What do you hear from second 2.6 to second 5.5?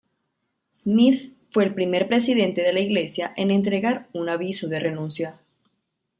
de la iglesia en entregar un aviso de renuncia.